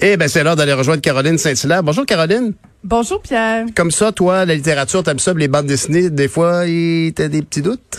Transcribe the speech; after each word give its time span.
Eh 0.00 0.16
ben 0.16 0.28
c'est 0.28 0.44
l'heure 0.44 0.54
d'aller 0.54 0.74
rejoindre 0.74 1.02
Caroline 1.02 1.38
Saint-Hilaire. 1.38 1.82
Bonjour 1.82 2.06
Caroline. 2.06 2.52
Bonjour 2.84 3.20
Pierre. 3.20 3.66
Comme 3.74 3.90
ça, 3.90 4.12
toi, 4.12 4.44
la 4.44 4.54
littérature, 4.54 5.02
t'aimes 5.02 5.18
ça, 5.18 5.34
les 5.34 5.48
bandes 5.48 5.66
dessinées, 5.66 6.08
des 6.08 6.28
fois, 6.28 6.60
t'as 6.60 7.28
des 7.28 7.42
petits 7.42 7.62
doutes? 7.62 7.98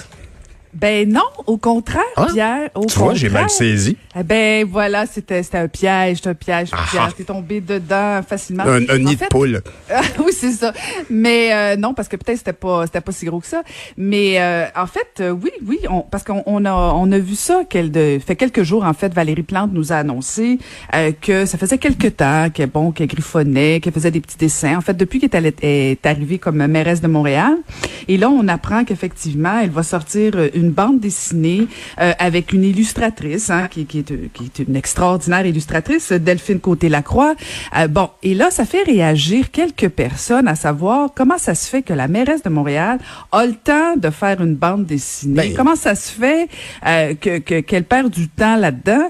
Ben 0.73 1.11
non, 1.11 1.21
au 1.47 1.57
contraire, 1.57 2.03
Ah, 2.15 2.27
Pierre. 2.31 2.69
Au 2.75 2.85
Tu 2.85 2.99
vois, 2.99 3.13
j'ai 3.13 3.29
mal 3.29 3.49
saisi. 3.49 3.97
Eh 4.19 4.23
ben 4.23 4.65
voilà, 4.69 5.05
c'était 5.05 5.41
c'était 5.43 5.57
un 5.57 5.67
piège, 5.67 6.17
c'était 6.17 6.29
un 6.29 6.33
piège, 6.35 6.69
Ah 6.71 6.85
Pierre. 6.89 7.07
ah. 7.09 7.13
T'es 7.15 7.23
tombé 7.23 7.59
dedans 7.61 8.21
facilement. 8.27 8.63
Un, 8.65 8.87
un 8.89 8.97
nid 8.99 9.15
fait, 9.15 9.25
de 9.25 9.29
poule. 9.29 9.61
oui, 10.19 10.31
c'est 10.31 10.51
ça. 10.51 10.73
Mais 11.09 11.53
euh, 11.53 11.75
non, 11.75 11.93
parce 11.93 12.07
que 12.07 12.15
peut-être 12.17 12.37
c'était 12.37 12.53
pas 12.53 12.85
c'était 12.85 13.01
pas 13.01 13.11
si 13.11 13.25
gros 13.25 13.39
que 13.39 13.47
ça. 13.47 13.63
Mais 13.97 14.39
euh, 14.39 14.65
en 14.75 14.85
fait, 14.87 15.07
euh, 15.21 15.31
oui, 15.31 15.51
oui, 15.65 15.79
on, 15.89 16.01
parce 16.01 16.23
qu'on 16.23 16.43
on 16.45 16.63
a 16.65 16.71
on 16.73 17.11
a 17.11 17.17
vu 17.19 17.35
ça 17.35 17.63
qu'elle 17.69 17.91
de 17.91 18.19
fait 18.25 18.35
quelques 18.35 18.63
jours 18.63 18.83
en 18.85 18.93
fait. 18.93 19.13
Valérie 19.13 19.43
Plante 19.43 19.71
nous 19.73 19.91
a 19.91 19.97
annoncé 19.97 20.59
euh, 20.95 21.11
que 21.19 21.45
ça 21.45 21.57
faisait 21.57 21.77
quelques 21.77 22.17
temps 22.17 22.49
qu'elle 22.53 22.69
bon 22.69 22.91
qu'elle 22.91 23.07
griffonnait, 23.07 23.79
qu'elle 23.79 23.93
faisait 23.93 24.11
des 24.11 24.21
petits 24.21 24.37
dessins. 24.37 24.77
En 24.77 24.81
fait, 24.81 24.93
depuis 24.95 25.19
qu'elle 25.19 25.45
est, 25.45 25.63
est 25.63 26.05
arrivée 26.05 26.37
comme 26.37 26.65
mairesse 26.67 27.01
de 27.01 27.07
Montréal, 27.07 27.55
et 28.07 28.17
là 28.17 28.29
on 28.29 28.47
apprend 28.47 28.83
qu'effectivement 28.83 29.59
elle 29.63 29.71
va 29.71 29.83
sortir 29.83 30.33
euh, 30.35 30.49
une 30.59 30.71
bande 30.71 30.99
dessinée 30.99 31.67
euh, 31.99 32.11
avec 32.19 32.53
une 32.53 32.63
illustratrice 32.63 33.49
hein, 33.49 33.67
qui, 33.69 33.85
qui, 33.85 33.99
est, 33.99 34.11
euh, 34.11 34.27
qui 34.33 34.45
est 34.45 34.59
une 34.67 34.75
extraordinaire 34.75 35.45
illustratrice, 35.45 36.11
Delphine 36.11 36.59
Côté-Lacroix. 36.59 37.35
Euh, 37.77 37.87
bon, 37.87 38.09
et 38.23 38.33
là, 38.35 38.51
ça 38.51 38.65
fait 38.65 38.83
réagir 38.83 39.51
quelques 39.51 39.89
personnes 39.89 40.47
à 40.47 40.55
savoir 40.55 41.09
comment 41.15 41.37
ça 41.37 41.55
se 41.55 41.69
fait 41.69 41.81
que 41.81 41.93
la 41.93 42.07
mairesse 42.07 42.43
de 42.43 42.49
Montréal 42.49 42.99
a 43.31 43.45
le 43.45 43.53
temps 43.53 43.95
de 43.97 44.09
faire 44.09 44.41
une 44.41 44.55
bande 44.55 44.85
dessinée. 44.85 45.35
Ben- 45.35 45.53
comment 45.55 45.75
ça 45.75 45.95
se 45.95 46.11
fait 46.11 46.47
euh, 46.85 47.13
que 47.15 47.39
que- 47.39 47.59
qu'elle 47.61 47.83
perd 47.85 48.09
du 48.11 48.27
temps 48.27 48.55
là-dedans? 48.57 49.09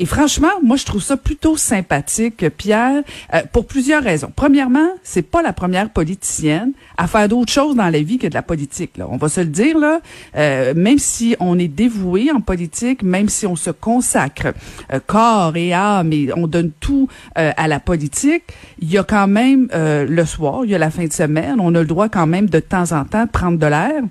Et 0.00 0.06
franchement, 0.06 0.48
moi, 0.62 0.78
je 0.78 0.86
trouve 0.86 1.02
ça 1.02 1.18
plutôt 1.18 1.58
sympathique, 1.58 2.48
Pierre, 2.56 3.02
euh, 3.34 3.42
pour 3.52 3.66
plusieurs 3.66 4.02
raisons. 4.02 4.32
Premièrement, 4.34 4.88
c'est 5.02 5.20
pas 5.20 5.42
la 5.42 5.52
première 5.52 5.90
politicienne 5.90 6.72
à 6.96 7.06
faire 7.06 7.28
d'autres 7.28 7.52
choses 7.52 7.76
dans 7.76 7.90
la 7.90 8.00
vie 8.00 8.16
que 8.16 8.26
de 8.26 8.32
la 8.32 8.40
politique. 8.40 8.96
Là. 8.96 9.06
On 9.10 9.18
va 9.18 9.28
se 9.28 9.42
le 9.42 9.48
dire, 9.48 9.78
là, 9.78 10.00
euh, 10.36 10.72
même 10.74 10.98
si 10.98 11.36
on 11.38 11.58
est 11.58 11.68
dévoué 11.68 12.30
en 12.32 12.40
politique, 12.40 13.02
même 13.02 13.28
si 13.28 13.46
on 13.46 13.56
se 13.56 13.68
consacre 13.68 14.54
euh, 14.90 15.00
corps 15.06 15.54
et 15.56 15.74
âme 15.74 16.14
et 16.14 16.30
on 16.34 16.46
donne 16.46 16.70
tout 16.80 17.06
euh, 17.36 17.52
à 17.54 17.68
la 17.68 17.78
politique, 17.78 18.44
il 18.80 18.90
y 18.90 18.96
a 18.96 19.04
quand 19.04 19.28
même 19.28 19.68
euh, 19.74 20.06
le 20.08 20.24
soir, 20.24 20.62
il 20.64 20.70
y 20.70 20.74
a 20.74 20.78
la 20.78 20.90
fin 20.90 21.04
de 21.04 21.12
semaine, 21.12 21.56
on 21.60 21.74
a 21.74 21.80
le 21.80 21.86
droit 21.86 22.08
quand 22.08 22.26
même 22.26 22.48
de 22.48 22.60
temps 22.60 22.92
en 22.92 23.04
temps 23.04 23.26
de 23.26 23.30
prendre 23.30 23.58
de 23.58 23.66
l'air. 23.66 24.02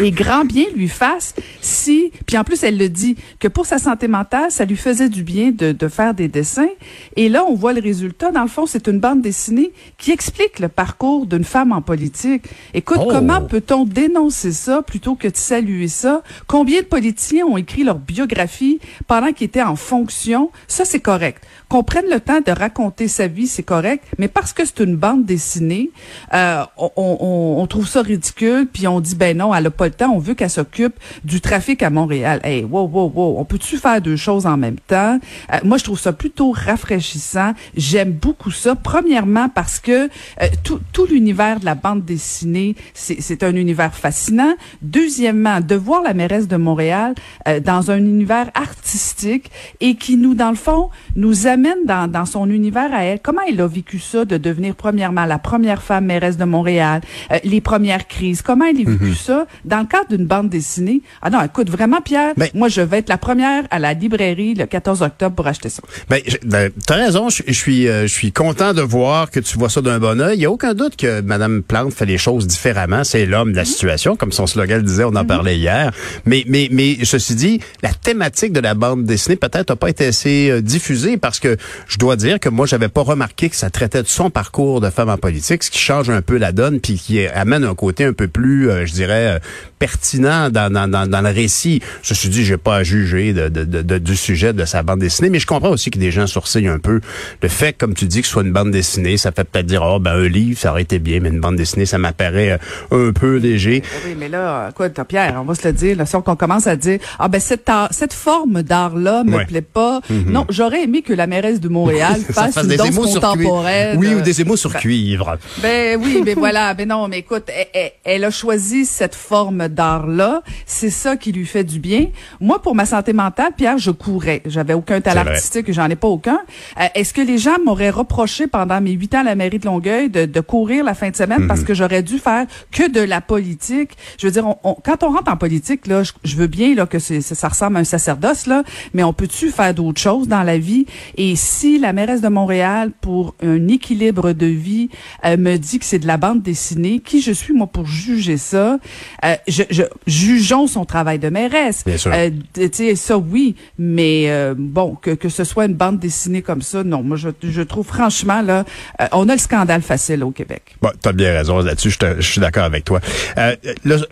Et 0.00 0.10
grand 0.10 0.44
bien 0.44 0.64
lui 0.76 0.88
fasse 0.88 1.34
si, 1.60 2.12
puis 2.26 2.38
en 2.38 2.44
plus 2.44 2.62
elle 2.62 2.78
le 2.78 2.88
dit, 2.88 3.16
que 3.40 3.48
pour 3.48 3.66
sa 3.66 3.78
santé 3.78 4.06
mentale, 4.08 4.50
ça 4.50 4.64
lui 4.64 4.76
faisait 4.76 5.08
du 5.08 5.22
bien 5.22 5.50
de, 5.50 5.72
de 5.72 5.88
faire 5.88 6.14
des 6.14 6.28
dessins. 6.28 6.68
Et 7.16 7.28
là, 7.28 7.44
on 7.48 7.54
voit 7.54 7.72
le 7.72 7.80
résultat. 7.80 8.30
Dans 8.30 8.42
le 8.42 8.48
fond, 8.48 8.66
c'est 8.66 8.86
une 8.86 9.00
bande 9.00 9.22
dessinée 9.22 9.72
qui 9.98 10.12
explique 10.12 10.60
le 10.60 10.68
parcours 10.68 11.26
d'une 11.26 11.44
femme 11.44 11.72
en 11.72 11.82
politique. 11.82 12.44
Écoute, 12.74 12.98
Oh. 13.00 13.08
comment 13.10 13.40
peut-on 13.42 13.84
dénoncer 13.84 14.52
ça 14.52 14.82
plutôt 14.82 15.14
que 15.14 15.28
de 15.28 15.36
saluer 15.36 15.88
ça? 15.88 16.22
Combien 16.46 16.80
de 16.80 16.86
politiciens 16.86 17.44
ont 17.46 17.56
écrit 17.56 17.84
leur 17.84 17.98
biographie 17.98 18.78
pendant 19.06 19.32
qu'ils 19.32 19.46
étaient 19.46 19.62
en 19.62 19.76
fonction? 19.76 20.50
Ça, 20.68 20.84
c'est 20.84 21.00
correct. 21.00 21.42
Qu'on 21.68 21.82
prenne 21.84 22.06
le 22.10 22.20
temps 22.20 22.40
de 22.44 22.50
raconter 22.52 23.08
sa 23.08 23.26
vie, 23.26 23.46
c'est 23.46 23.62
correct. 23.62 24.04
Mais 24.18 24.28
parce 24.28 24.52
que 24.52 24.64
c'est 24.64 24.80
une 24.80 24.96
bande 24.96 25.24
dessinée, 25.24 25.90
euh, 26.34 26.62
on, 26.76 26.90
on- 26.96 27.56
on 27.62 27.66
trouve 27.66 27.86
ça 27.88 28.02
ridicule, 28.02 28.66
puis 28.72 28.86
on 28.86 29.00
dit, 29.00 29.14
ben 29.14 29.36
non, 29.36 29.54
elle 29.54 29.66
a 29.66 29.70
pas 29.70 29.87
le 29.88 29.94
temps, 29.94 30.10
on 30.10 30.18
veut 30.18 30.34
qu'elle 30.34 30.50
s'occupe 30.50 30.94
du 31.24 31.40
trafic 31.40 31.82
à 31.82 31.90
Montréal. 31.90 32.40
Hey, 32.44 32.64
wow, 32.64 32.86
wow, 32.86 33.12
wow, 33.14 33.36
on 33.38 33.44
peut-tu 33.44 33.76
faire 33.76 34.00
deux 34.00 34.16
choses 34.16 34.46
en 34.46 34.56
même 34.56 34.78
temps? 34.78 35.18
Euh, 35.52 35.58
moi, 35.64 35.78
je 35.78 35.84
trouve 35.84 35.98
ça 35.98 36.12
plutôt 36.12 36.52
rafraîchissant. 36.52 37.52
J'aime 37.76 38.12
beaucoup 38.12 38.50
ça. 38.50 38.74
Premièrement, 38.74 39.48
parce 39.48 39.80
que 39.80 40.06
euh, 40.06 40.46
tout, 40.64 40.80
tout 40.92 41.06
l'univers 41.06 41.60
de 41.60 41.64
la 41.64 41.74
bande 41.74 42.04
dessinée, 42.04 42.76
c'est 42.94 43.42
un 43.42 43.54
univers 43.54 43.94
fascinant. 43.94 44.54
Deuxièmement, 44.82 45.60
de 45.60 45.74
voir 45.74 46.02
la 46.02 46.14
mairesse 46.14 46.48
de 46.48 46.56
Montréal 46.56 47.14
euh, 47.46 47.60
dans 47.60 47.90
un 47.90 47.98
univers 47.98 48.50
artistique 48.54 49.50
et 49.80 49.94
qui 49.96 50.16
nous, 50.16 50.34
dans 50.34 50.50
le 50.50 50.56
fond, 50.56 50.90
nous 51.16 51.46
amène 51.46 51.84
dans, 51.86 52.10
dans 52.10 52.26
son 52.26 52.50
univers 52.50 52.92
à 52.92 53.04
elle. 53.04 53.20
Comment 53.20 53.42
elle 53.48 53.60
a 53.60 53.66
vécu 53.66 53.98
ça 53.98 54.24
de 54.24 54.36
devenir 54.36 54.74
premièrement 54.74 55.24
la 55.24 55.38
première 55.38 55.82
femme 55.82 56.06
mairesse 56.06 56.36
de 56.36 56.44
Montréal, 56.44 57.00
les 57.44 57.60
premières 57.60 58.06
crises, 58.06 58.42
comment 58.42 58.64
elle 58.66 58.80
a 58.80 58.90
vécu 58.90 59.14
ça 59.14 59.46
dans 59.64 59.77
le 59.80 59.86
cadre 59.86 60.08
d'une 60.16 60.26
bande 60.26 60.48
dessinée. 60.48 61.02
Ah 61.22 61.30
non, 61.30 61.42
écoute, 61.42 61.70
vraiment, 61.70 62.00
Pierre, 62.00 62.32
Mais- 62.36 62.50
moi, 62.54 62.68
je 62.68 62.80
vais 62.80 62.98
être 62.98 63.08
la 63.08 63.18
première 63.18 63.64
à 63.70 63.78
la 63.78 63.94
librairie 63.94 64.54
le 64.54 64.66
14 64.66 65.02
octobre 65.02 65.34
pour 65.36 65.46
acheter 65.46 65.68
ça. 65.68 65.82
Ben, 66.08 66.20
ben, 66.44 66.70
t'as 66.86 66.96
raison. 66.96 67.28
Je, 67.28 67.42
je 67.46 67.52
suis, 67.52 67.88
euh, 67.88 68.02
je 68.06 68.12
suis 68.12 68.32
content 68.32 68.74
de 68.74 68.82
voir 68.82 69.30
que 69.30 69.40
tu 69.40 69.58
vois 69.58 69.68
ça 69.68 69.80
d'un 69.80 69.98
bon 69.98 70.20
œil. 70.20 70.38
Il 70.38 70.42
y 70.42 70.46
a 70.46 70.50
aucun 70.50 70.74
doute 70.74 70.96
que 70.96 71.20
Madame 71.20 71.62
Plante 71.62 71.92
fait 71.92 72.06
les 72.06 72.18
choses 72.18 72.46
différemment. 72.46 73.04
C'est 73.04 73.26
l'homme 73.26 73.52
de 73.52 73.56
la 73.56 73.64
situation, 73.64 74.16
comme 74.16 74.32
son 74.32 74.46
slogan 74.46 74.78
le 74.78 74.84
disait. 74.84 75.04
On 75.04 75.14
en 75.16 75.24
parlait 75.24 75.56
hier. 75.56 75.92
Mais, 76.24 76.44
mais, 76.46 76.68
mais 76.70 76.98
ceci 77.04 77.34
dit, 77.34 77.60
la 77.82 77.92
thématique 77.92 78.52
de 78.52 78.60
la 78.60 78.74
bande 78.74 79.04
dessinée 79.04 79.36
peut-être 79.36 79.70
n'a 79.70 79.76
pas 79.76 79.90
été 79.90 80.06
assez 80.06 80.50
euh, 80.50 80.60
diffusée 80.60 81.16
parce 81.16 81.40
que 81.40 81.56
je 81.88 81.98
dois 81.98 82.16
dire 82.16 82.40
que 82.40 82.48
moi, 82.48 82.66
j'avais 82.66 82.88
pas 82.88 83.02
remarqué 83.02 83.48
que 83.48 83.56
ça 83.56 83.70
traitait 83.70 84.02
de 84.02 84.08
son 84.08 84.30
parcours 84.30 84.80
de 84.80 84.90
femme 84.90 85.08
en 85.08 85.16
politique, 85.18 85.62
ce 85.62 85.70
qui 85.70 85.78
change 85.78 86.10
un 86.10 86.22
peu 86.22 86.36
la 86.38 86.52
donne 86.52 86.80
puis 86.80 86.94
qui 86.94 87.26
amène 87.26 87.64
un 87.64 87.74
côté 87.74 88.04
un 88.04 88.12
peu 88.12 88.28
plus, 88.28 88.70
euh, 88.70 88.86
je 88.86 88.92
dirais, 88.92 89.36
euh, 89.36 89.38
pertinent 89.78 90.50
dans, 90.50 90.72
dans, 90.72 90.88
dans, 90.88 91.06
dans 91.08 91.20
le 91.20 91.30
récit. 91.30 91.80
Ceci 92.02 92.28
dit, 92.28 92.44
j'ai 92.44 92.56
pas 92.56 92.76
à 92.76 92.82
juger 92.82 93.32
de, 93.32 93.48
de, 93.48 93.64
de- 93.64 93.98
du 93.98 94.16
sujet 94.16 94.52
de 94.52 94.64
sa 94.64 94.82
bande 94.82 95.00
dessinée, 95.00 95.30
mais 95.30 95.38
je 95.38 95.46
comprends 95.46 95.70
aussi 95.70 95.90
que 95.90 95.98
des 95.98 96.10
gens 96.10 96.26
sourcillent 96.26 96.68
un 96.68 96.78
peu. 96.78 97.00
Le 97.42 97.48
fait, 97.48 97.72
comme 97.72 97.94
tu 97.94 98.04
dis, 98.06 98.20
que 98.20 98.26
ce 98.26 98.32
soit 98.32 98.42
une 98.42 98.52
bande 98.52 98.70
dessinée, 98.70 99.16
ça 99.16 99.32
fait 99.32 99.44
peut-être 99.44 99.66
dire, 99.66 99.82
oh, 99.84 99.98
ben, 99.98 100.12
un 100.12 100.28
livre, 100.28 100.58
ça 100.58 100.70
aurait 100.70 100.82
été 100.82 100.98
bien, 100.98 101.20
mais 101.20 101.28
une 101.30 101.40
bande 101.40 101.56
dessinée, 101.56 101.86
ça 101.86 101.98
m'apparaît 101.98 102.58
euh, 102.92 103.08
un 103.08 103.12
peu 103.12 103.36
léger. 103.36 103.82
Oui, 104.06 104.14
mais 104.18 104.28
là, 104.28 104.70
quoi, 104.74 104.88
Pierre, 104.90 105.36
on 105.40 105.44
va 105.44 105.54
se 105.54 105.66
le 105.66 105.72
dire, 105.72 105.96
là, 105.96 106.06
si 106.06 106.16
on 106.16 106.22
commence 106.22 106.66
à 106.66 106.76
dire, 106.76 106.98
ah 107.18 107.28
ben 107.28 107.40
cette, 107.40 107.70
cette 107.90 108.12
forme 108.12 108.62
d'art-là 108.62 109.24
me 109.24 109.36
Ouais. 109.38 109.46
plaît 109.46 109.62
pas. 109.62 110.00
Non, 110.10 110.44
j'aurais 110.48 110.82
aimé 110.84 111.02
que 111.02 111.12
la 111.12 111.26
mairesse 111.26 111.60
de 111.60 111.68
Montréal 111.68 112.20
fasse 112.32 112.54
fasse 112.54 112.64
une 112.64 112.70
des 112.70 112.76
danse 112.76 112.96
contemporaine. 112.96 113.98
Oui, 113.98 114.08
ou 114.14 114.18
euh, 114.18 114.22
des 114.22 114.40
émaux 114.40 114.56
sur 114.56 114.72
cuivre. 114.74 115.38
Ben 115.62 115.98
oui, 116.02 116.22
mais 116.24 116.34
voilà, 116.34 116.74
ben 116.74 116.88
non, 116.88 117.08
mais 117.08 117.18
écoute, 117.18 117.44
elle, 117.48 117.66
elle- 117.74 117.92
elle 118.04 118.24
a 118.24 118.30
choisi 118.30 118.84
cette 118.84 119.14
forme 119.14 119.47
d'art-là. 119.52 120.42
C'est 120.66 120.90
ça 120.90 121.16
qui 121.16 121.32
lui 121.32 121.46
fait 121.46 121.64
du 121.64 121.78
bien. 121.78 122.06
Moi, 122.40 122.60
pour 122.62 122.74
ma 122.74 122.86
santé 122.86 123.12
mentale, 123.12 123.52
Pierre, 123.56 123.78
je 123.78 123.90
courais. 123.90 124.42
J'avais 124.46 124.74
aucun 124.74 125.00
talent 125.00 125.22
artistique, 125.32 125.72
j'en 125.72 125.88
ai 125.88 125.96
pas 125.96 126.08
aucun. 126.08 126.38
Euh, 126.80 126.84
Est-ce 126.94 127.12
que 127.14 127.20
les 127.20 127.38
gens 127.38 127.56
m'auraient 127.64 127.90
reproché 127.90 128.46
pendant 128.46 128.80
mes 128.80 128.92
huit 128.92 129.14
ans 129.14 129.20
à 129.20 129.24
la 129.24 129.34
mairie 129.34 129.58
de 129.58 129.66
Longueuil 129.66 130.08
de, 130.10 130.24
de 130.26 130.40
courir 130.40 130.84
la 130.84 130.94
fin 130.94 131.10
de 131.10 131.16
semaine 131.16 131.46
parce 131.46 131.62
que 131.64 131.74
j'aurais 131.74 132.02
dû 132.02 132.18
faire 132.18 132.46
que 132.70 132.88
de 132.90 133.00
la 133.00 133.20
politique? 133.20 133.90
Je 134.18 134.26
veux 134.26 134.32
dire, 134.32 134.46
on- 134.46 134.58
on- 134.64 134.74
quand 134.84 135.02
on 135.02 135.10
rentre 135.10 135.30
en 135.32 135.36
politique, 135.36 135.86
là, 135.86 136.02
je, 136.02 136.12
je 136.24 136.36
veux 136.36 136.46
bien 136.46 136.74
là 136.74 136.86
que 136.86 136.98
ça 136.98 137.48
ressemble 137.48 137.76
à 137.76 137.80
un 137.80 137.84
sacerdoce, 137.84 138.46
là, 138.46 138.62
mais 138.94 139.02
on 139.02 139.12
peut-tu 139.12 139.50
faire 139.50 139.74
d'autres 139.74 140.00
choses 140.00 140.28
dans 140.28 140.42
la 140.42 140.58
vie? 140.58 140.86
Et 141.16 141.36
si 141.36 141.78
la 141.78 141.92
mairesse 141.92 142.20
de 142.20 142.28
Montréal, 142.28 142.92
pour 143.00 143.34
un 143.42 143.68
équilibre 143.68 144.32
de 144.32 144.46
vie, 144.46 144.88
euh, 145.24 145.36
me 145.36 145.56
dit 145.56 145.78
que 145.78 145.84
c'est 145.84 145.98
de 145.98 146.06
la 146.06 146.16
bande 146.16 146.42
dessinée, 146.42 147.00
qui 147.00 147.20
je 147.20 147.32
suis, 147.32 147.52
moi, 147.54 147.66
pour 147.66 147.86
juger 147.86 148.36
ça? 148.36 148.78
Euh, 149.24 149.34
je, 149.46 149.62
je- 149.70 149.82
jugeons 150.06 150.66
son 150.66 150.84
travail 150.84 151.18
de 151.18 151.28
mairesse. 151.28 151.82
Bien 151.86 151.96
sûr. 151.96 152.10
Euh, 152.14 152.30
tu 152.54 152.96
ça, 152.96 153.18
oui, 153.18 153.54
mais 153.78 154.24
euh, 154.28 154.54
bon, 154.56 154.94
que, 154.94 155.10
que 155.12 155.28
ce 155.28 155.44
soit 155.44 155.66
une 155.66 155.74
bande 155.74 155.98
dessinée 155.98 156.42
comme 156.42 156.62
ça, 156.62 156.82
non. 156.84 157.02
Moi, 157.02 157.16
je, 157.16 157.28
je 157.42 157.62
trouve 157.62 157.86
franchement, 157.86 158.42
là, 158.42 158.64
euh, 159.00 159.06
on 159.12 159.28
a 159.28 159.32
le 159.32 159.38
scandale 159.38 159.82
facile 159.82 160.24
au 160.24 160.30
Québec. 160.30 160.76
Bon, 160.82 160.90
t'as 161.00 161.12
bien 161.12 161.32
raison 161.32 161.58
là-dessus, 161.60 161.90
je, 161.90 162.20
je 162.20 162.26
suis 162.32 162.40
d'accord 162.40 162.64
avec 162.64 162.84
toi. 162.84 163.00
Euh, 163.36 163.54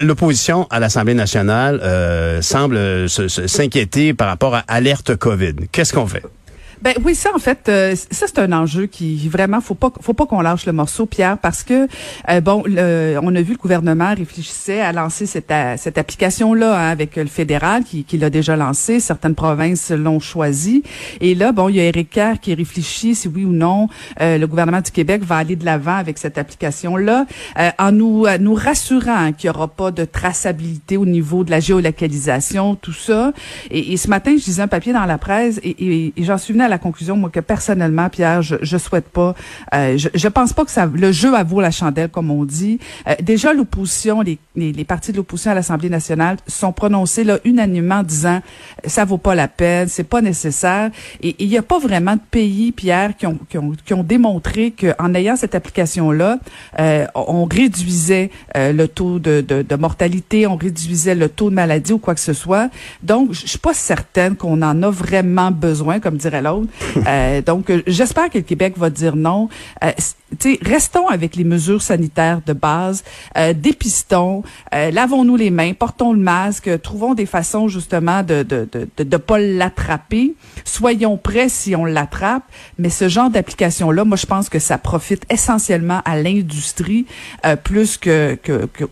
L'opposition 0.01 0.67
à 0.71 0.81
l'Assemblée 0.81 1.15
nationale 1.15 1.81
euh, 1.83 2.43
semble 2.43 3.09
se- 3.09 3.29
se- 3.29 3.47
s'inquiéter 3.47 4.15
par 4.15 4.29
rapport 4.29 4.55
à 4.55 4.65
alerte 4.69 5.17
COVID. 5.17 5.55
Qu'est-ce 5.73 5.93
qu'on 5.93 6.07
fait? 6.07 6.23
Ben 6.87 6.95
oui, 7.05 7.17
ça 7.17 7.31
en 7.35 7.41
fait, 7.41 7.69
euh, 7.69 7.97
ça 8.13 8.27
c'est 8.29 8.39
un 8.39 8.53
enjeu 8.53 8.87
qui 8.87 9.29
vraiment 9.29 9.61
faut 9.61 9.75
pas 9.75 9.91
faut 10.01 10.13
pas 10.15 10.25
qu'on 10.25 10.41
lâche 10.41 10.67
le 10.67 10.73
morceau, 10.73 11.05
Pierre, 11.05 11.37
parce 11.37 11.65
que 11.65 11.89
euh, 12.29 12.41
bon, 12.41 12.63
le- 12.65 13.19
on 13.25 13.35
a 13.35 13.43
vu 13.43 13.55
le 13.55 13.59
gouvernement 13.59 14.15
réfléchissait 14.17 14.81
à 14.81 14.93
lancer 14.93 15.27
cette 15.27 15.51
a- 15.51 15.77
cette 15.79 15.99
application 15.99 16.55
là 16.55 16.89
avec 16.89 17.17
le 17.17 17.27
fédéral 17.27 17.83
qui, 17.83 18.05
qui 18.05 18.19
l'a 18.19 18.31
déjà 18.31 18.55
lancé, 18.55 19.01
certaines 19.01 19.35
provinces 19.35 19.91
l'ont 19.91 20.21
choisi, 20.21 20.85
et 21.21 21.35
là 21.35 21.51
bon, 21.51 21.69
il 21.71 21.75
y 21.75 21.81
a 21.81 21.85
Éric 21.87 22.09
Kerr 22.11 22.35
qui 22.41 22.55
réfléchit 22.55 23.17
si 23.17 23.27
oui 23.27 23.45
ou 23.45 23.51
non 23.51 23.89
euh, 24.21 24.39
le 24.39 24.47
gouvernement 24.47 24.81
du 24.81 24.93
Québec 24.93 25.25
va 25.25 25.39
aller 25.39 25.57
de 25.57 25.65
l'avant 25.65 25.97
avec 25.97 26.19
cette 26.19 26.39
application 26.39 26.97
là, 26.97 27.27
en 27.81 27.91
nous 27.91 28.27
euh, 28.27 28.39
nous 28.39 28.55
rassurant 28.55 29.33
qu'il 29.33 29.49
y 29.49 29.51
aura 29.51 29.67
pas 29.67 29.91
de 29.91 30.05
traçabilité 30.05 30.97
au 30.97 31.05
niveau 31.05 31.43
de 31.43 31.51
la 31.51 31.59
géolocalisation, 31.59 32.77
tout 32.77 32.93
ça. 32.93 33.33
Et, 33.73 33.93
et 33.93 33.97
ce 33.97 34.07
matin, 34.07 34.37
je 34.39 34.45
lisais 34.47 34.63
un 34.63 34.69
papier 34.69 34.93
dans 34.93 35.05
la 35.05 35.19
presse 35.19 35.59
et, 35.65 35.71
et- 35.71 36.13
et 36.17 36.23
j'en 36.23 36.39
suis 36.39 36.53
venue 36.53 36.63
à 36.65 36.69
la 36.69 36.76
conclusion, 36.79 37.17
moi, 37.17 37.31
que 37.31 37.41
personnellement, 37.41 38.09
Pierre, 38.09 38.43
je, 38.43 38.57
je 38.63 38.77
souhaite 38.77 39.09
pas, 39.09 39.35
euh, 39.75 39.97
je, 39.97 40.09
je 40.15 40.29
pense 40.29 40.53
pas 40.53 40.65
que 40.65 40.71
ça, 40.71 40.87
le 40.87 41.13
jeu 41.13 41.35
à 41.35 41.43
vaut 41.45 41.61
la 41.61 41.71
chandelle, 41.71 42.09
comme 42.09 42.31
on 42.31 42.45
dit. 42.45 42.79
Euh, 43.07 43.15
déjà, 43.23 43.53
l'opposition, 43.53 44.23
les, 44.23 44.39
les, 44.57 44.85
partis 44.85 45.13
de 45.13 45.17
l'opposition 45.19 45.51
à 45.51 45.55
l'Assemblée 45.55 45.91
nationale 45.91 46.37
sont 46.47 46.73
prononcés 46.73 47.25
là 47.25 47.39
unanimement 47.45 48.03
disant 48.03 48.41
ça 48.85 49.05
vaut 49.05 49.19
pas 49.19 49.35
la 49.35 49.49
peine, 49.49 49.89
c'est 49.89 50.05
pas 50.05 50.21
nécessaire. 50.21 50.91
Et 51.23 51.37
il 51.39 51.49
n'y 51.49 51.59
a 51.59 51.63
pas 51.63 51.79
vraiment 51.79 52.15
de 52.15 52.21
pays, 52.31 52.73
Pierre, 52.73 53.17
qui 53.17 53.27
ont, 53.27 53.39
qui 53.49 53.59
ont, 53.59 53.73
qui 53.85 53.95
ont 53.95 54.03
démontré 54.03 54.73
qu'en 54.73 55.15
ayant 55.15 55.37
cette 55.37 55.55
application-là, 55.55 56.39
euh, 56.79 57.07
on 57.15 57.45
réduisait 57.45 58.31
euh, 58.57 58.73
le 58.73 58.89
taux 58.89 59.19
de, 59.19 59.41
de, 59.41 59.63
de, 59.63 59.77
mortalité, 59.77 60.47
on 60.47 60.57
réduisait 60.57 61.15
le 61.15 61.29
taux 61.29 61.51
de 61.51 61.55
maladie 61.55 61.93
ou 61.93 61.99
quoi 61.99 62.15
que 62.15 62.21
ce 62.21 62.33
soit. 62.33 62.71
Donc, 63.03 63.33
je 63.33 63.47
suis 63.47 63.59
pas 63.59 63.75
certaine 63.75 64.37
qu'on 64.37 64.63
en 64.63 64.83
a 64.83 64.91
vraiment 64.91 65.51
besoin, 65.51 66.01
comme 66.01 66.17
dirait 66.17 66.43
l'autre. 66.43 66.56
Euh, 67.07 67.43
donc, 67.43 67.73
j'espère 67.87 68.31
que 68.31 68.39
le 68.39 68.45
Québec 68.45 68.75
va 68.77 68.91
dire 68.91 69.17
non. 69.17 69.49
Euh, 69.85 69.93
restons 70.63 71.07
avec 71.09 71.37
les 71.37 71.45
mesures 71.45 71.83
sanitaires 71.83 72.41
de 72.45 72.53
base, 72.53 73.05
euh, 73.37 73.53
dépistons, 73.53 74.43
euh, 74.75 74.91
lavons-nous 74.91 75.37
les 75.37 75.51
mains, 75.51 75.73
portons 75.73 76.13
le 76.13 76.19
masque, 76.19 76.71
trouvons 76.83 77.15
des 77.15 77.27
façons 77.27 77.69
justement 77.69 78.23
de 78.23 78.43
de 78.43 78.69
de 78.71 79.05
de, 79.05 79.17
pas 79.17 79.39
l'attraper. 79.39 80.35
Soyons 80.65 81.17
prêts 81.17 81.49
si 81.49 81.77
on 81.77 81.85
l'attrape, 81.85 82.43
mais 82.79 82.91
ce 82.91 83.09
genre 83.09 83.31
d'application 83.31 83.91
là, 83.91 84.05
moi 84.05 84.17
je 84.17 84.27
pense 84.27 84.49
que 84.49 84.59
ça 84.59 84.79
profite 84.79 85.25
essentiellement 85.31 86.03
à 86.05 86.21
l'industrie 86.21 87.07
euh, 87.45 87.57
plus 87.57 87.97
que 87.97 88.37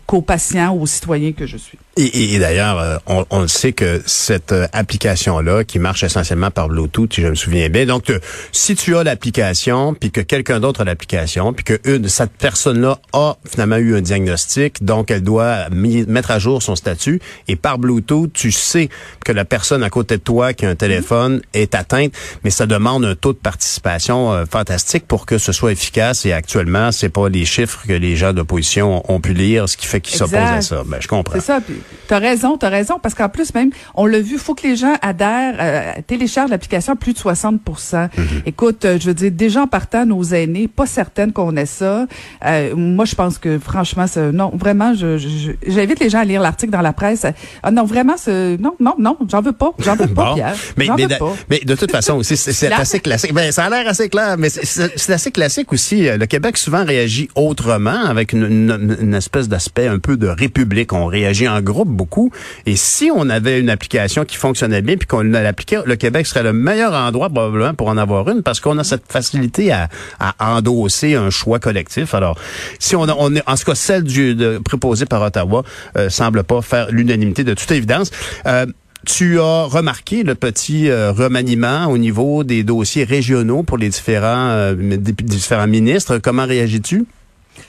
qu'aux 0.05 0.21
que, 0.21 0.25
patients 0.25 0.73
ou 0.73 0.83
aux 0.83 0.87
citoyens 0.87 1.33
que 1.33 1.45
je 1.45 1.57
suis. 1.57 1.77
Et, 1.97 2.39
d'ailleurs, 2.39 2.77
euh, 2.77 3.23
on, 3.29 3.39
le 3.39 3.47
sait 3.47 3.71
que 3.71 4.01
cette 4.05 4.51
euh, 4.51 4.67
application-là, 4.73 5.63
qui 5.63 5.79
marche 5.79 6.03
essentiellement 6.03 6.51
par 6.51 6.67
Bluetooth, 6.67 7.13
si 7.13 7.21
je 7.21 7.27
me 7.27 7.35
souviens 7.35 7.54
bien, 7.69 7.85
donc 7.85 8.11
si 8.51 8.75
tu 8.75 8.95
as 8.95 9.03
l'application, 9.03 9.93
puis 9.93 10.11
que 10.11 10.21
quelqu'un 10.21 10.59
d'autre 10.59 10.81
a 10.81 10.83
l'application, 10.83 11.53
puis 11.53 11.63
que 11.63 11.79
une, 11.85 12.07
cette 12.07 12.31
personne-là 12.31 12.99
a 13.13 13.37
finalement 13.49 13.77
eu 13.77 13.95
un 13.95 14.01
diagnostic, 14.01 14.83
donc 14.83 15.11
elle 15.11 15.23
doit 15.23 15.69
mettre 15.71 16.31
à 16.31 16.39
jour 16.39 16.61
son 16.61 16.75
statut, 16.75 17.21
et 17.47 17.55
par 17.55 17.77
Bluetooth, 17.77 18.31
tu 18.33 18.51
sais 18.51 18.89
que 19.23 19.31
la 19.31 19.45
personne 19.45 19.83
à 19.83 19.89
côté 19.89 20.17
de 20.17 20.21
toi 20.21 20.53
qui 20.53 20.65
a 20.65 20.69
un 20.69 20.75
téléphone 20.75 21.41
est 21.53 21.75
atteinte, 21.75 22.13
mais 22.43 22.49
ça 22.49 22.65
demande 22.65 23.05
un 23.05 23.15
taux 23.15 23.33
de 23.33 23.37
participation 23.37 24.33
euh, 24.33 24.45
fantastique 24.45 25.07
pour 25.07 25.25
que 25.25 25.37
ce 25.37 25.51
soit 25.51 25.71
efficace, 25.71 26.25
et 26.25 26.33
actuellement, 26.33 26.91
c'est 26.91 27.09
pas 27.09 27.29
les 27.29 27.45
chiffres 27.45 27.83
que 27.87 27.93
les 27.93 28.15
gens 28.15 28.33
d'opposition 28.33 29.03
ont, 29.09 29.15
ont 29.15 29.19
pu 29.19 29.33
lire, 29.33 29.69
ce 29.69 29.77
qui 29.77 29.85
fait 29.85 30.01
qu'ils 30.01 30.17
s'opposent 30.17 30.35
à 30.35 30.61
ça. 30.61 30.83
Ben, 30.85 30.97
je 30.99 31.07
comprends. 31.07 31.35
C'est 31.35 31.45
ça, 31.45 31.59
T'as 32.07 32.19
raison, 32.19 32.57
t'as 32.57 32.69
raison, 32.69 32.99
parce 33.01 33.15
qu'en 33.15 33.29
plus 33.29 33.53
même, 33.53 33.71
on 33.95 34.05
l'a 34.05 34.19
vu, 34.19 34.37
faut 34.37 34.53
que 34.53 34.67
les 34.67 34.75
gens 34.75 34.95
adhèrent, 35.01 35.55
euh, 35.59 36.01
téléchargent 36.05 36.51
l'application 36.51 36.95
plus 36.95 37.13
de 37.13 37.17
60 37.17 37.44
mm-hmm. 37.51 38.41
Écoute, 38.45 38.85
euh, 38.85 38.97
je 38.99 39.07
veux 39.07 39.13
dire, 39.13 39.31
déjà 39.31 39.61
en 39.61 39.67
partant, 39.67 40.05
nos 40.05 40.23
aînés, 40.23 40.67
pas 40.67 40.85
certaines 40.85 41.31
qu'on 41.31 41.55
ait 41.55 41.65
ça. 41.65 42.07
Euh, 42.45 42.75
moi, 42.75 43.05
je 43.05 43.15
pense 43.15 43.37
que 43.37 43.59
franchement, 43.59 44.05
non, 44.33 44.51
vraiment, 44.53 44.93
je, 44.93 45.17
j'invite 45.65 45.99
les 45.99 46.09
gens 46.09 46.19
à 46.19 46.25
lire 46.25 46.41
l'article 46.41 46.71
dans 46.71 46.81
la 46.81 46.93
presse. 46.93 47.25
Ah 47.63 47.71
non, 47.71 47.85
vraiment, 47.85 48.15
non, 48.27 48.75
non, 48.79 48.95
non, 48.97 49.17
j'en 49.29 49.41
veux 49.41 49.51
pas, 49.51 49.71
j'en 49.79 49.95
veux 49.95 50.07
pas, 50.13 50.33
Pierre. 50.35 50.55
Mais, 50.77 50.87
mais, 50.95 51.07
de, 51.07 51.15
pas. 51.15 51.33
mais 51.49 51.59
de 51.59 51.75
toute 51.75 51.91
façon, 51.91 52.21
c'est, 52.23 52.35
c'est 52.35 52.71
assez 52.71 52.99
classique. 52.99 53.33
Ben, 53.33 53.51
ça 53.51 53.65
a 53.65 53.69
l'air 53.69 53.87
assez 53.87 54.09
clair, 54.09 54.35
mais 54.37 54.49
c'est, 54.49 55.13
assez 55.13 55.31
classique 55.31 55.71
aussi. 55.73 56.07
Le 56.09 56.25
Québec 56.25 56.57
souvent 56.57 56.85
réagit 56.85 57.29
autrement, 57.35 58.05
avec 58.05 58.33
une, 58.33 58.45
une, 58.45 58.97
une 59.01 59.13
espèce 59.13 59.47
d'aspect 59.47 59.87
un 59.87 59.99
peu 59.99 60.17
de 60.17 60.27
république. 60.27 60.93
On 60.93 61.05
réagit 61.05 61.47
en 61.47 61.61
groupe 61.61 61.89
beaucoup. 61.89 62.31
Et 62.65 62.75
si 62.75 63.11
on 63.13 63.29
avait 63.29 63.59
une 63.59 63.69
application 63.69 64.25
qui 64.25 64.37
fonctionnait 64.37 64.81
bien 64.81 64.97
puis 64.97 65.07
qu'on 65.07 65.21
l'appliquait, 65.21 65.79
le 65.85 65.95
Québec 65.95 66.25
serait 66.25 66.43
le 66.43 66.53
meilleur 66.53 66.93
endroit 66.93 67.29
probablement 67.35 67.73
pour 67.73 67.87
en 67.89 67.97
avoir 67.97 68.27
une 68.29 68.41
parce 68.41 68.59
qu'on 68.59 68.77
a 68.77 68.83
cette 68.83 69.11
facilité 69.11 69.71
à, 69.71 69.89
à, 70.19 70.55
endosser 70.55 71.15
un 71.15 71.29
choix 71.29 71.59
collectif. 71.59 72.13
Alors, 72.13 72.37
si 72.79 72.95
on, 72.95 73.03
on 73.03 73.35
est, 73.35 73.43
en 73.45 73.55
ce 73.55 73.65
cas, 73.65 73.75
celle 73.75 74.03
du, 74.03 74.35
de, 74.35 74.57
préposée 74.57 75.05
par 75.05 75.21
Ottawa 75.21 75.63
euh, 75.97 76.09
semble 76.09 76.43
pas 76.43 76.61
faire 76.61 76.87
l'unanimité 76.91 77.43
de 77.43 77.53
toute 77.53 77.71
évidence. 77.71 78.11
Euh, 78.45 78.65
tu 79.05 79.39
as 79.39 79.65
remarqué 79.65 80.23
le 80.23 80.33
petit 80.33 80.89
euh, 80.89 81.11
remaniement 81.11 81.85
au 81.87 81.97
niveau 81.97 82.43
des 82.43 82.63
dossiers 82.63 83.03
régionaux 83.03 83.61
pour 83.61 83.77
les 83.77 83.89
différents, 83.89 84.49
euh, 84.49 84.73
différents 84.97 85.67
ministres. 85.67 86.17
Comment 86.17 86.45
réagis-tu? 86.45 87.05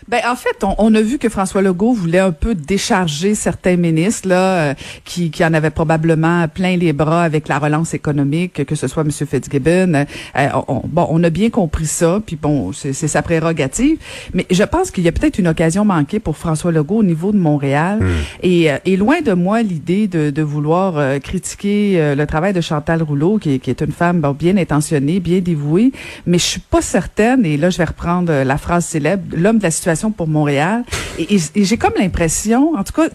Ben 0.08 0.20
en 0.28 0.36
fait, 0.36 0.62
on, 0.62 0.74
on, 0.78 0.94
a 0.94 1.00
vu 1.00 1.18
que 1.18 1.28
François 1.28 1.62
Legault 1.62 1.92
voulait 1.92 2.20
un 2.20 2.32
peu 2.32 2.54
décharger 2.54 3.34
certains 3.34 3.76
ministres 3.76 4.28
là, 4.28 4.70
euh, 4.70 4.74
qui, 5.04 5.30
qui 5.30 5.44
en 5.44 5.52
avaient 5.52 5.70
probablement 5.70 6.46
plein 6.48 6.76
les 6.76 6.92
bras 6.92 7.22
avec 7.22 7.48
la 7.48 7.58
relance 7.58 7.92
économique, 7.94 8.64
que 8.64 8.74
ce 8.74 8.86
soit 8.86 9.02
M. 9.02 9.10
Fitzgibbon. 9.10 10.06
Euh, 10.36 10.48
on, 10.68 10.82
bon, 10.86 11.06
on 11.10 11.22
a 11.24 11.30
bien 11.30 11.50
compris 11.50 11.86
ça, 11.86 12.20
puis 12.24 12.36
bon, 12.36 12.72
c'est 12.72 12.92
sa 12.92 13.22
prérogative. 13.22 13.98
Mais 14.32 14.46
je 14.50 14.62
pense 14.62 14.90
qu'il 14.90 15.04
y 15.04 15.08
a 15.08 15.12
peut-être 15.12 15.38
une 15.38 15.48
occasion 15.48 15.84
manquée 15.84 16.20
pour 16.20 16.36
François 16.36 16.72
Legault 16.72 16.98
au 16.98 17.04
niveau 17.04 17.32
de 17.32 17.38
Montréal. 17.38 17.98
Hmm. 18.00 18.06
Et, 18.42 18.70
euh, 18.70 18.78
et, 18.84 18.96
loin 18.96 19.20
de 19.20 19.32
moi 19.32 19.62
l'idée 19.62 20.06
de, 20.06 20.30
de, 20.30 20.42
vouloir 20.42 21.20
critiquer 21.20 22.14
le 22.16 22.26
travail 22.26 22.52
de 22.52 22.60
Chantal 22.60 23.02
Rouleau, 23.02 23.38
qui, 23.38 23.58
qui 23.60 23.70
est 23.70 23.80
une 23.80 23.92
femme 23.92 24.20
bon, 24.20 24.32
bien 24.32 24.56
intentionnée, 24.56 25.20
bien 25.20 25.40
dévouée, 25.40 25.92
mais 26.26 26.38
je 26.38 26.44
suis 26.44 26.60
pas 26.60 26.80
certaine. 26.80 27.44
Et 27.44 27.56
là, 27.56 27.70
je 27.70 27.78
vais 27.78 27.84
reprendre 27.84 28.32
la 28.32 28.58
phrase 28.58 28.86
célèbre 28.86 29.24
l'homme 29.36 29.58
de 29.58 29.62
la 29.62 29.70
situation 29.76 30.10
pour 30.10 30.28
Montréal. 30.28 30.84
Et, 31.18 31.38
j'ai 31.54 31.76
comme 31.76 31.94
l'impression, 31.98 32.74
en 32.76 32.84
tout 32.84 32.92
cas, 32.92 33.08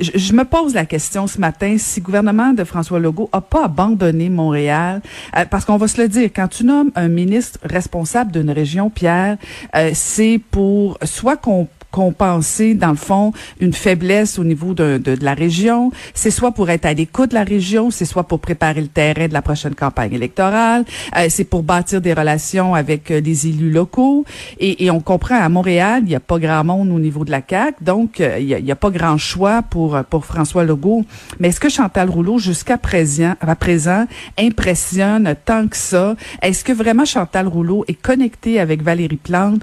je, 0.00 0.32
me 0.32 0.44
pose 0.44 0.74
la 0.74 0.84
question 0.84 1.26
ce 1.26 1.38
matin 1.38 1.76
si 1.78 2.00
le 2.00 2.04
gouvernement 2.04 2.52
de 2.52 2.64
François 2.64 2.98
Legault 2.98 3.30
a 3.32 3.40
pas 3.40 3.64
abandonné 3.64 4.28
Montréal, 4.28 5.00
euh, 5.36 5.44
parce 5.50 5.64
qu'on 5.64 5.78
va 5.78 5.88
se 5.88 6.00
le 6.00 6.08
dire, 6.08 6.30
quand 6.34 6.48
tu 6.48 6.64
nommes 6.64 6.90
un 6.94 7.08
ministre 7.08 7.58
responsable 7.62 8.32
d'une 8.32 8.50
région, 8.50 8.90
Pierre, 8.90 9.38
euh, 9.74 9.90
c'est 9.94 10.40
pour 10.50 10.98
soit 11.04 11.36
qu'on 11.36 11.68
compenser, 11.96 12.74
dans 12.74 12.90
le 12.90 12.96
fond, 12.96 13.32
une 13.58 13.72
faiblesse 13.72 14.38
au 14.38 14.44
niveau 14.44 14.74
de, 14.74 15.00
de, 15.02 15.16
la 15.22 15.32
région. 15.32 15.90
C'est 16.12 16.30
soit 16.30 16.52
pour 16.52 16.68
être 16.68 16.84
à 16.84 16.92
l'écoute 16.92 17.30
de 17.30 17.34
la 17.34 17.42
région, 17.42 17.90
c'est 17.90 18.04
soit 18.04 18.24
pour 18.24 18.38
préparer 18.38 18.82
le 18.82 18.88
terrain 18.88 19.28
de 19.28 19.32
la 19.32 19.40
prochaine 19.40 19.74
campagne 19.74 20.12
électorale, 20.12 20.84
euh, 21.16 21.28
c'est 21.30 21.44
pour 21.44 21.62
bâtir 21.62 22.02
des 22.02 22.12
relations 22.12 22.74
avec 22.74 23.10
euh, 23.10 23.20
les 23.20 23.46
élus 23.46 23.70
locaux. 23.70 24.26
Et, 24.60 24.84
et, 24.84 24.90
on 24.90 25.00
comprend, 25.00 25.36
à 25.36 25.48
Montréal, 25.48 26.02
il 26.02 26.10
n'y 26.10 26.14
a 26.14 26.20
pas 26.20 26.38
grand 26.38 26.64
monde 26.64 26.90
au 26.90 26.98
niveau 26.98 27.24
de 27.24 27.30
la 27.30 27.40
CAQ, 27.40 27.82
donc 27.82 28.20
euh, 28.20 28.38
il 28.40 28.62
n'y 28.62 28.70
a, 28.70 28.76
pas 28.76 28.90
grand 28.90 29.16
choix 29.16 29.62
pour, 29.62 29.98
pour 30.10 30.26
François 30.26 30.64
Legault. 30.64 31.06
Mais 31.40 31.48
est-ce 31.48 31.60
que 31.60 31.70
Chantal 31.70 32.10
Rouleau, 32.10 32.36
jusqu'à 32.36 32.76
présent, 32.76 33.32
à 33.40 33.56
présent, 33.56 34.04
impressionne 34.38 35.34
tant 35.46 35.66
que 35.66 35.78
ça? 35.78 36.14
Est-ce 36.42 36.62
que 36.62 36.74
vraiment 36.74 37.06
Chantal 37.06 37.48
Rouleau 37.48 37.86
est 37.88 37.98
connectée 37.98 38.60
avec 38.60 38.82
Valérie 38.82 39.16
Plante 39.16 39.62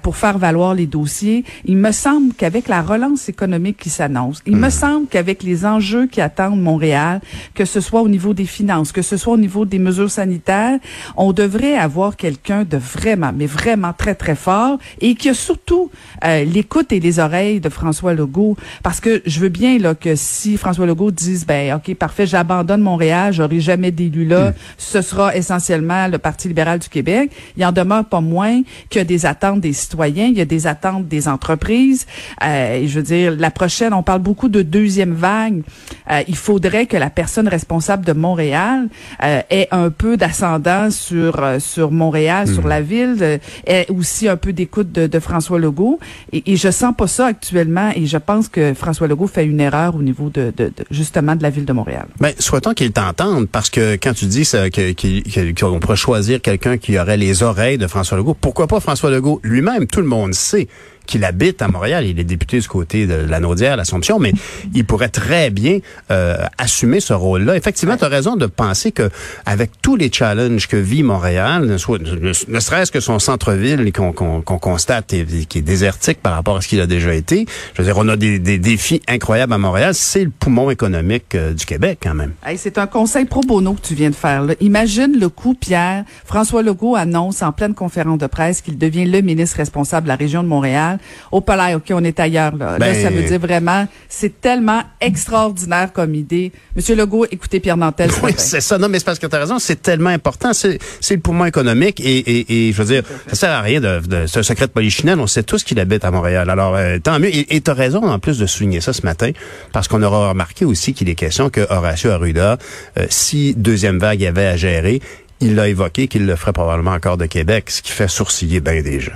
pour 0.00 0.16
faire 0.16 0.38
valoir 0.38 0.72
les 0.72 0.86
dossiers? 0.86 1.44
Me 1.76 1.92
semble 1.92 2.34
qu'avec 2.34 2.68
la 2.68 2.82
relance 2.82 3.28
économique 3.28 3.78
qui 3.78 3.90
s'annonce, 3.90 4.42
il 4.46 4.56
me 4.56 4.68
hmm. 4.68 4.70
semble 4.70 5.06
qu'avec 5.06 5.42
les 5.42 5.64
enjeux 5.64 6.06
qui 6.06 6.20
attendent 6.20 6.60
Montréal, 6.60 7.20
que 7.54 7.64
ce 7.64 7.80
soit 7.80 8.02
au 8.02 8.08
niveau 8.08 8.34
des 8.34 8.44
finances, 8.44 8.92
que 8.92 9.02
ce 9.02 9.16
soit 9.16 9.34
au 9.34 9.38
niveau 9.38 9.64
des 9.64 9.78
mesures 9.78 10.10
sanitaires, 10.10 10.78
on 11.16 11.32
devrait 11.32 11.76
avoir 11.76 12.16
quelqu'un 12.16 12.64
de 12.64 12.76
vraiment, 12.76 13.32
mais 13.34 13.46
vraiment 13.46 13.92
très, 13.92 14.14
très 14.14 14.34
fort 14.34 14.78
et 15.00 15.14
qui 15.14 15.30
a 15.30 15.34
surtout 15.34 15.90
euh, 16.24 16.44
l'écoute 16.44 16.92
et 16.92 17.00
les 17.00 17.18
oreilles 17.18 17.60
de 17.60 17.68
François 17.68 18.14
Legault. 18.14 18.56
Parce 18.82 19.00
que 19.00 19.22
je 19.24 19.40
veux 19.40 19.48
bien 19.48 19.78
là 19.78 19.94
que 19.94 20.16
si 20.16 20.56
François 20.56 20.86
Legault 20.86 21.10
dise, 21.10 21.46
ben 21.46 21.74
OK, 21.74 21.94
parfait, 21.94 22.26
j'abandonne 22.26 22.82
Montréal, 22.82 23.32
j'aurai 23.32 23.60
jamais 23.60 23.90
d'élu 23.90 24.26
là, 24.26 24.50
hmm. 24.50 24.54
ce 24.78 25.02
sera 25.02 25.34
essentiellement 25.36 26.08
le 26.08 26.18
Parti 26.18 26.48
libéral 26.48 26.78
du 26.78 26.88
Québec, 26.88 27.30
il 27.56 27.64
en 27.64 27.72
demeure 27.72 28.04
pas 28.04 28.20
moins 28.20 28.62
qu'il 28.88 28.98
y 28.98 29.02
a 29.02 29.04
des 29.04 29.26
attentes 29.26 29.60
des 29.60 29.72
citoyens, 29.72 30.26
il 30.26 30.36
y 30.36 30.40
a 30.40 30.44
des 30.44 30.66
attentes 30.66 31.08
des 31.08 31.28
entreprises 31.28 31.63
euh, 31.70 32.86
je 32.86 32.94
veux 32.94 33.02
dire, 33.02 33.34
la 33.36 33.50
prochaine, 33.50 33.92
on 33.92 34.02
parle 34.02 34.20
beaucoup 34.20 34.48
de 34.48 34.62
deuxième 34.62 35.14
vague. 35.14 35.62
Euh, 36.10 36.22
il 36.28 36.36
faudrait 36.36 36.86
que 36.86 36.96
la 36.96 37.10
personne 37.10 37.48
responsable 37.48 38.04
de 38.04 38.12
Montréal 38.12 38.88
euh, 39.22 39.40
ait 39.50 39.68
un 39.70 39.90
peu 39.90 40.16
d'ascendant 40.16 40.90
sur 40.90 41.34
sur 41.58 41.90
Montréal, 41.90 42.48
sur 42.48 42.64
hmm. 42.64 42.68
la 42.68 42.80
ville, 42.80 43.40
ait 43.66 43.86
aussi 43.90 44.28
un 44.28 44.36
peu 44.36 44.52
d'écoute 44.52 44.92
de, 44.92 45.06
de, 45.06 45.18
François 45.18 45.58
Legault. 45.58 45.98
Et, 46.32 46.52
et 46.52 46.56
je 46.56 46.70
sens 46.70 46.94
pas 46.96 47.06
ça 47.06 47.26
actuellement. 47.26 47.90
Et 47.94 48.06
je 48.06 48.18
pense 48.18 48.48
que 48.48 48.74
François 48.74 49.06
Legault 49.06 49.26
fait 49.26 49.44
une 49.44 49.60
erreur 49.60 49.96
au 49.96 50.02
niveau 50.02 50.30
de, 50.30 50.52
de, 50.56 50.66
de 50.66 50.84
justement 50.90 51.36
de 51.36 51.42
la 51.42 51.50
ville 51.50 51.64
de 51.64 51.72
Montréal. 51.72 52.06
Ben, 52.20 52.32
souhaitons 52.38 52.74
qu'il 52.74 52.92
t'entende 52.92 53.48
parce 53.48 53.70
que 53.70 53.94
quand 53.94 54.14
tu 54.14 54.26
dis 54.26 54.44
ça, 54.44 54.70
qu'on 54.70 55.80
pourrait 55.80 55.96
choisir 55.96 56.40
quelqu'un 56.40 56.78
qui 56.78 56.98
aurait 56.98 57.16
les 57.16 57.42
oreilles 57.42 57.78
de 57.78 57.86
François 57.86 58.16
Legault, 58.18 58.36
pourquoi 58.40 58.66
pas 58.66 58.80
François 58.80 59.10
Legault 59.10 59.40
lui-même? 59.42 59.86
Tout 59.86 60.00
le 60.00 60.06
monde 60.06 60.34
sait 60.34 60.68
qu'il 61.06 61.24
habite 61.24 61.62
à 61.62 61.68
Montréal. 61.68 62.06
Il 62.06 62.18
est 62.18 62.24
député 62.24 62.58
du 62.58 62.68
côté 62.68 63.06
de 63.06 63.14
la 63.14 63.40
Naudière, 63.40 63.76
l'Assomption, 63.76 64.18
mais 64.18 64.32
il 64.74 64.84
pourrait 64.84 65.08
très 65.08 65.50
bien 65.50 65.78
euh, 66.10 66.36
assumer 66.58 67.00
ce 67.00 67.12
rôle-là. 67.12 67.56
Effectivement, 67.56 67.96
tu 67.96 68.04
as 68.04 68.08
raison 68.08 68.36
de 68.36 68.46
penser 68.46 68.92
que 68.92 69.10
avec 69.46 69.70
tous 69.82 69.96
les 69.96 70.10
challenges 70.12 70.68
que 70.68 70.76
vit 70.76 71.02
Montréal, 71.02 71.66
ne, 71.66 71.76
serait-ce 71.78 72.92
que 72.92 73.00
son 73.00 73.18
centre-ville 73.18 73.92
qu'on 73.92 74.42
constate 74.42 75.12
et, 75.12 75.24
qui 75.24 75.58
est 75.58 75.62
désertique 75.62 76.20
par 76.20 76.34
rapport 76.34 76.56
à 76.56 76.60
ce 76.60 76.68
qu'il 76.68 76.80
a 76.80 76.86
déjà 76.86 77.14
été, 77.14 77.46
je 77.74 77.82
veux 77.82 77.86
dire, 77.86 77.96
on 77.98 78.08
a 78.08 78.16
des, 78.16 78.38
défis 78.38 79.02
incroyables 79.08 79.52
à 79.52 79.58
Montréal. 79.58 79.94
C'est 79.94 80.24
le 80.24 80.30
poumon 80.30 80.70
économique 80.70 81.34
euh, 81.34 81.52
du 81.52 81.66
Québec 81.66 81.98
quand 82.02 82.14
même. 82.14 82.32
c'est 82.56 82.78
un 82.78 82.86
conseil 82.86 83.24
pro 83.24 83.40
bono 83.40 83.74
que 83.74 83.86
tu 83.86 83.94
viens 83.94 84.10
de 84.10 84.14
faire. 84.14 84.44
Imagine 84.60 85.18
le 85.18 85.28
coup, 85.28 85.54
Pierre. 85.54 86.04
François 86.24 86.62
Legault 86.62 86.96
annonce 86.96 87.42
en 87.42 87.52
pleine 87.52 87.74
conférence 87.74 88.18
de 88.18 88.26
presse 88.26 88.60
qu'il 88.60 88.78
devient 88.78 89.04
le 89.04 89.20
ministre 89.20 89.56
responsable 89.56 90.04
de 90.04 90.08
la 90.08 90.16
région 90.16 90.42
de 90.42 90.48
Montréal. 90.48 90.93
Au 91.32 91.40
palais, 91.40 91.74
OK, 91.74 91.84
on 91.90 92.04
est 92.04 92.18
ailleurs. 92.20 92.56
Là, 92.56 92.78
là 92.78 92.94
ça 92.94 93.10
veut 93.10 93.22
ben, 93.22 93.28
dire 93.28 93.40
vraiment, 93.40 93.86
c'est 94.08 94.40
tellement 94.40 94.82
extraordinaire 95.00 95.92
comme 95.92 96.14
idée. 96.14 96.52
Monsieur 96.76 96.96
Legault, 96.96 97.26
écoutez 97.30 97.60
Pierre 97.60 97.76
Nantel. 97.76 98.10
Oui, 98.22 98.32
c'est 98.36 98.60
ça. 98.60 98.78
Non, 98.78 98.88
mais 98.88 98.98
c'est 98.98 99.04
parce 99.04 99.18
que 99.18 99.26
tu 99.26 99.36
as 99.36 99.38
raison, 99.38 99.58
c'est 99.58 99.82
tellement 99.82 100.10
important. 100.10 100.52
C'est, 100.52 100.78
le 101.10 101.20
poumon 101.20 101.44
économique 101.44 102.00
et, 102.00 102.18
et, 102.18 102.68
et 102.68 102.72
je 102.72 102.82
veux 102.82 102.92
dire, 102.92 103.02
ça 103.28 103.34
sert 103.34 103.50
à 103.50 103.60
rien 103.60 103.80
de, 103.80 104.00
de 104.06 104.26
ce 104.26 104.42
secret 104.42 104.66
de 104.66 104.72
polichinelle. 104.72 105.20
On 105.20 105.26
sait 105.26 105.42
tous 105.42 105.64
qu'il 105.64 105.78
habite 105.80 106.04
à 106.04 106.10
Montréal. 106.10 106.50
Alors, 106.50 106.74
euh, 106.76 106.98
tant 106.98 107.18
mieux. 107.18 107.30
Et 107.34 107.60
tu 107.60 107.70
as 107.70 107.74
raison, 107.74 108.02
en 108.02 108.18
plus, 108.18 108.38
de 108.38 108.46
souligner 108.46 108.80
ça 108.80 108.92
ce 108.92 109.02
matin, 109.02 109.30
parce 109.72 109.88
qu'on 109.88 110.02
aura 110.02 110.30
remarqué 110.30 110.64
aussi 110.64 110.94
qu'il 110.94 111.08
est 111.08 111.14
question 111.14 111.50
que 111.50 111.60
Horacio 111.70 112.10
Arruda, 112.10 112.58
euh, 112.98 113.06
si 113.10 113.54
deuxième 113.54 113.98
vague 113.98 114.20
y 114.20 114.26
avait 114.26 114.46
à 114.46 114.56
gérer, 114.56 115.00
il 115.40 115.54
l'a 115.54 115.68
évoqué 115.68 116.08
qu'il 116.08 116.26
le 116.26 116.36
ferait 116.36 116.52
probablement 116.52 116.92
encore 116.92 117.16
de 117.16 117.26
Québec, 117.26 117.70
ce 117.70 117.82
qui 117.82 117.92
fait 117.92 118.08
sourciller 118.08 118.60
bien 118.60 118.82
des 118.82 119.00
gens. 119.00 119.12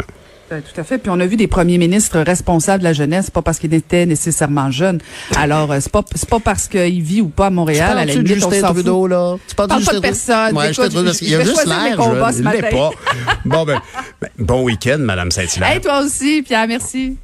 Ben, 0.51 0.63
tout 0.63 0.81
à 0.81 0.85
fait. 0.85 0.97
Puis 0.97 1.11
on 1.11 1.21
a 1.21 1.27
vu 1.27 1.37
des 1.37 1.47
premiers 1.47 1.77
ministres 1.77 2.21
responsables 2.21 2.79
de 2.79 2.85
la 2.85 2.95
jeunesse, 2.95 3.31
pas 3.31 3.43
parce 3.43 3.59
qu'ils 3.59 3.75
étaient 3.75 4.07
nécessairement 4.07 4.71
jeunes. 4.71 4.99
Alors 5.37 5.71
euh, 5.73 5.79
c'est 5.81 5.93
pas 5.93 6.03
c'est 6.15 6.29
pas 6.29 6.41
parce 6.41 6.69
qu'il 6.69 7.03
vit 7.03 7.21
ou 7.21 7.29
pas 7.29 7.47
à 7.47 7.51
Montréal. 7.51 7.99
à 7.99 8.07
la 8.07 8.15
limite, 8.15 8.43
on 8.45 8.51
s'en 8.51 8.75
fout. 8.75 9.11
là? 9.11 9.37
Tu 9.47 9.55
parles 9.55 9.69
pas 9.69 9.93
de 9.93 10.01
personne. 10.01 10.57
Ouais, 10.57 10.73
je 10.73 10.81
te 10.81 11.25
il 11.25 11.31
y 11.31 11.35
a 11.35 11.45
juste 11.45 11.67
l'air. 11.67 11.99
Il 12.39 12.71
pas. 12.71 12.91
bon 13.45 13.65
ben, 13.65 13.81
ben, 14.23 14.29
bon 14.39 14.63
week-end, 14.63 14.99
Madame 14.99 15.31
Saint-Hilaire. 15.31 15.77
Et 15.77 15.81
toi 15.81 16.01
aussi, 16.01 16.43
Pierre. 16.43 16.67
Merci. 16.67 17.19